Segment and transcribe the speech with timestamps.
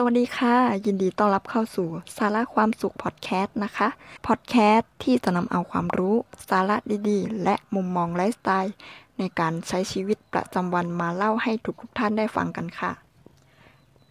[0.00, 0.54] สวัสดีค่ะ
[0.86, 3.88] ยินดีต้อนรับเข้าสู่สาระความสุขพอดแคสต์นะคะ
[4.26, 6.16] พอดแคสต์ที่จะนำเอาความรู้
[6.48, 6.76] สาระ
[7.08, 8.74] ดีๆ และมุมมองไลฟ์สไตล์
[9.18, 12.92] ในการใช้ชีวิตประจำวันมาเล่าให้ทุกทุกท่านได้ฟังกันค่ะ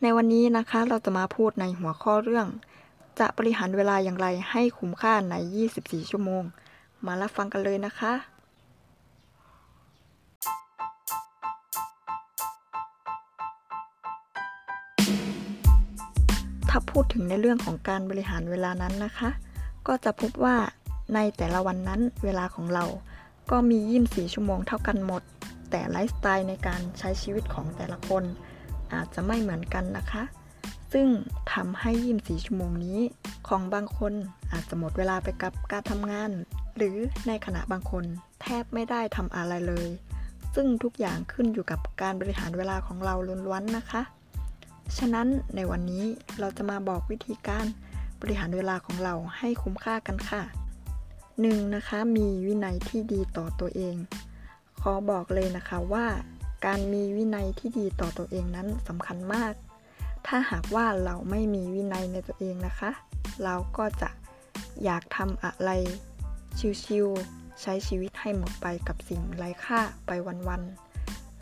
[0.02, 2.48] ในวันนี้นะคะเราจะมาพูดในหัวข้อเรื่อง
[3.20, 5.36] จะบริหารเวลาอย่างไรให้คุ้มค่าใน
[5.74, 6.44] 24 ชั่วโมง
[7.06, 8.14] มารับฟังกันเลยนะคะ
[16.70, 19.30] ถ้าพูดถึงในเรื่องของการบริหารเวลานั้นนะคะ
[19.88, 20.56] ก็จะพบว่า
[21.16, 22.86] ในแต่ละวันนั้นเวลาของเรา
[23.52, 25.24] ก็มี 24 ชั่วโมงเท่ากันหมด
[25.70, 28.24] แต่ไลฟ์สไตล์ในการใช้ชีวิตของแต่ละคน
[28.94, 30.24] อาจจะไม่เหมือนกันนะคะ
[30.94, 31.08] ซึ่ง
[31.54, 33.00] ทำให้ 24 ชั่วโมงนี้
[33.48, 34.14] ของบางคน
[34.52, 36.32] อาจจะหมดเวลาไปกับการทำงาน
[36.78, 38.04] หรือในขณะบางคน
[38.42, 39.88] แทบไม่ได้ทำอะไรเลย
[40.56, 43.16] ซึ่งทุกอย่างขึ้นอยู่กับการบริหารเวลาของเรา
[43.48, 44.02] ล้วนๆนะคะ
[44.98, 46.06] ฉะนั้นในวันนี้
[46.40, 47.66] เราจะมาบอกวิธีการ
[48.22, 50.44] บริหารเวลาของเราให้คุ้มค่ากันค่ะ
[51.10, 51.76] 1.
[51.76, 53.96] นะคะมีวินัยที่ดีต่อตัวเอง
[54.82, 56.06] ขอบอกเลยนะคะว่า
[56.66, 59.54] การมีวินัยที่ดีต่อตัวเองนั้นสำคัญมาก
[60.28, 62.92] ถ้าหากว่าเราไม่มีวินัยในตัวเองนะคะ
[63.44, 64.10] เราก็จะ
[64.84, 65.72] อยากทำอะไร
[66.84, 70.12] ชิวๆใช้ชีวิตให้หมดไปกับสิ่งไร้ค่าไป
[70.48, 70.87] วันๆ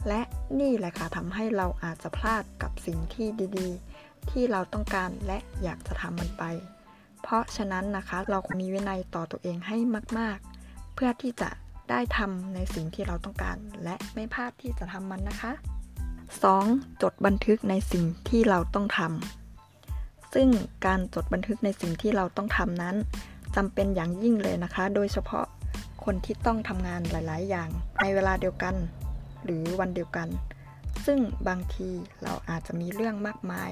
[0.08, 0.22] และ
[0.59, 6.44] นี่แหละค่ะทำให้เราอาจจะพลาดกับสิ่งที่ดีๆ ที่เราต้องการและอยากจะทำมันไป
[7.22, 9.78] เพราะฉะนั้นนะคะเรามีวินัยต่อตัวเองให้
[10.20, 11.50] มาก ๆ เพื่อที่จะ
[11.89, 15.52] ได้ทำในสิ่งที่เราต้องการ และไม่พลาดที่จะทำมันนะคะ
[16.28, 17.02] 2.
[17.02, 20.48] จดบันทึกในสิ่งที่เราต้องทำซึ่ง
[20.86, 22.95] การจดบันทึกในสิ่งที่เราต้องทำนั้น
[23.56, 25.45] จำเป็นอย่างยิ่งเลยนะคะ โดยเฉพาะ
[26.03, 27.70] คนที่ต้องทำงานหลาย ๆ อย่าง
[28.02, 28.76] ในเวลาเดียวกัน
[29.45, 30.27] หรือวันเดียวกัน
[31.05, 31.89] ซึ่งบางที
[32.23, 33.71] เราอาจจะมีเรื่องมากมาย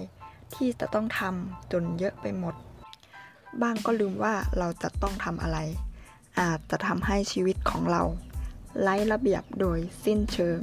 [0.55, 2.55] ที่จะต้องทำจนเยอะไปหมด
[3.61, 5.59] บ้างก็ลืมว่าเราจะต้องทำอะไร
[6.39, 8.03] อาจจะทำให้ชีวิตของเรา
[8.81, 10.59] ไร้ระเบียบโดยสิ้นเชิง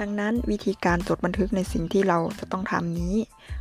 [0.00, 3.16] ดังนั้นวิธีการจดบันทึกในสิ่งที่เราจะต้องทำนี้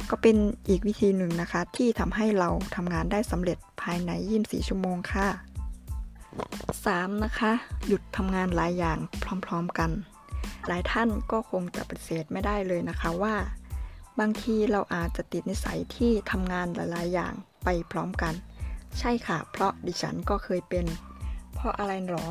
[0.09, 0.37] ก็เป็น
[0.67, 5.27] อีกวิธีหนึ่งนะคะ ที่ทำให้เราทำงานได้สำเร็จภายใน 24 ชั่วโมงค่ะ
[6.25, 7.23] 3.
[7.23, 7.51] นะคะ
[7.87, 8.97] หยุดทำงานหลายอย่าง
[9.45, 9.91] พร้อมๆกัน
[10.67, 13.35] หลายท่านก็คงจะปฏิเสธไม่ได้เลยนะคะว่า
[14.19, 18.33] บางทีเราอาจจะติดนิสัยที่ทำงานหลาย ๆ อย่างไปพร้อมกัน
[18.99, 20.85] ใช่ค่ะ เพราะดิฉันก็เคยเป็น
[21.53, 22.25] เพราะอะไรหรอ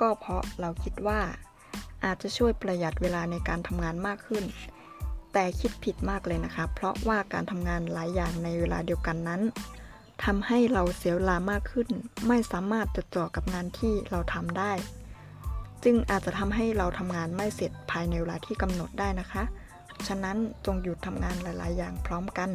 [0.00, 1.20] ก็เพราะเราคิดว่า
[2.04, 4.44] อาจจะช่วยประหยัดเวลาในการทำงานมากขึ้น
[5.32, 9.42] แต่คิดผิดมากเลยนะคะ เพราะว่าการทำงานหลายอย่างในเวลาเดียวกันนั้น
[10.24, 11.88] ทำให้เราเสียเวลามากขึ้น
[12.28, 14.72] ไม่สามารถจดจ่อกับงานที่เราทำได้
[15.84, 19.42] จึงอาจจะทำให้เราทำงานไม่เสร็จภายในเวลาที่กำหนดได้นะคะ
[20.08, 22.50] ฉะนั้นจงหยุดทำงานหลาย ๆ อย่างพร้อมกัน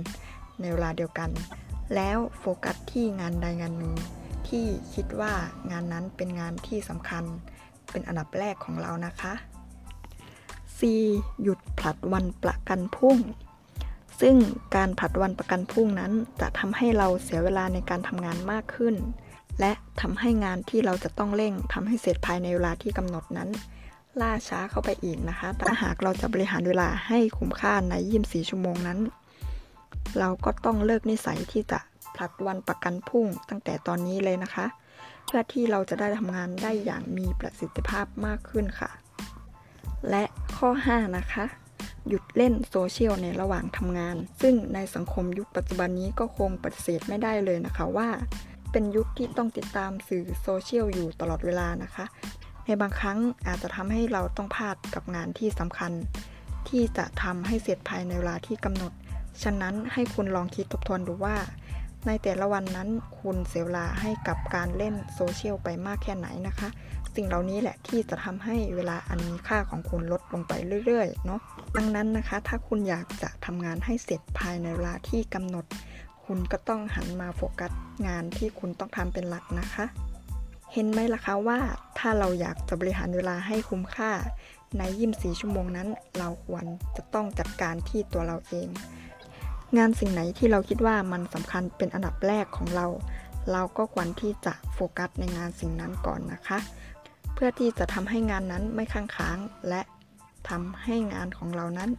[0.59, 1.29] ในเวลาเดียวกัน
[1.95, 3.93] แล้วโฟกัสที่งานใดงานหนึ่ง
[4.47, 5.33] ที่คิดว่า
[5.71, 7.23] งานนั้นเป็นงานที่สำคัญ
[7.91, 9.33] เป็นอันดับแรกของเรานะคะ
[10.77, 10.79] C
[11.41, 13.17] หยุดผลัดวันประกันพรุ่ง
[14.21, 14.35] ซึ่ง
[14.75, 18.95] การผลัดวันประกันพรุ่งนั้นจะทำให้เราเสียเวลาในการทำงานมากขึ้น
[19.59, 19.71] และ
[20.01, 23.49] ทำให้งานที่เราจะต้องเร่งทำให้เสร็จภายในเวลาที่กำหนดนั้น
[24.21, 28.99] ล่าช้าเข้าไปอีกนะคะถ้าหากเราจะบริหารเวลาให้คุ้มค่าใน 24 ชั่วโมงนั้น
[30.19, 31.79] เราก็ต้องเลิกนิสัยที่จะ
[32.15, 34.65] ผลัดวันประกันพรุ่งตั้งแต่ตอนนี้เลยนะคะ
[35.25, 38.91] เพื่อที่เราจะได้ทำงานได้อย่างมีประสิทธิภาพมากขึ้นค่ะ
[40.09, 40.23] และ
[40.57, 41.45] ข้อ 5 นะคะ
[42.07, 48.09] หยุดเล่นโซเชียลในระหว่างทำงาน ซึ่งในสังคมยุคปัจจุบันนี้ก็คงปฏิเสธไม่ได้เลยนะคะว่า
[48.73, 52.05] เป็นยุคที่ต้องติดตามสื่อโซเชียลอยู่ตลอดเวลานะคะ
[52.65, 53.17] ในบางครั้ง
[53.47, 55.91] อาจจะทำให้เราต้องพลาดกับงานที่สำคัญ
[56.69, 58.91] ที่จะทำให้เสร็จภายในเวลาที่กำหนด
[59.43, 61.35] ฉะนั้นให้คุณลองคิดทบทวนดูว่า
[62.07, 62.89] ในแต่ละวันนั้น
[63.19, 66.69] คุณเสียเวลาให้กับการเล่นโซเชียลไปมากแค่ไหนนะคะ
[67.15, 70.53] สิ่งเหล่านี้แหละที่จะทำให้เวลาอันมีค่าของคุณลดลงไป
[70.85, 71.39] เรื่อยๆเนาะ
[71.77, 75.65] ดังนั้นนะคะ ถ้าคุณอยากจะทำงานให้เสร็จภายในเวลาที่กำหนด
[76.25, 77.71] คุณก็ต้องหันมาโฟกัส
[78.07, 79.85] งานที่คุณต้องทำเป็นหลักนะคะ
[80.73, 81.59] เห็นไหมล่ะคะว่า
[81.97, 84.11] ถ้าเราอยากจะบริหารเวลาให้คุ้มค่า
[84.77, 85.87] ใน24ชั่วโมงนั้น
[86.17, 86.65] เราควร
[86.97, 88.67] จะต้องจัดการที่ตัวเราเอง
[89.77, 92.85] งานสิ่งไหนที่เราคิดว่ามันสำคัญเป็นอันดับแรกของเรา
[93.51, 96.57] เราก็ควรที่จะโฟกัสในงานสิ่งนั้นก่อนนะคะ
[97.33, 99.37] เพื่อที่จะทำให้งานนั้นไม่ค้างค้าง
[99.69, 99.81] และ
[100.49, 101.89] ทำให้งานของเรานั้น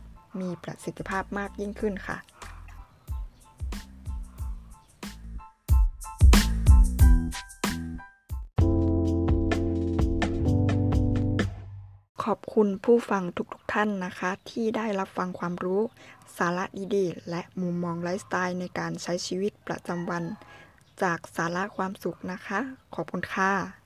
[0.41, 2.17] มีประสิทธิภาพมากยิ่งขึ้นค่ะ
[12.25, 15.83] ขอบคุณผู้ฟังทุกๆทท่านนะคะ ที่ได้รับฟังความรู้
[16.37, 16.65] สาระ
[16.97, 20.25] ดีๆ และมุมมองไลฟ์สไตล์ในการใช้ชีวิตประจำวัน
[21.03, 22.61] จากสาระความสุขนะคะ
[22.95, 23.84] ขอบคุณค่ะ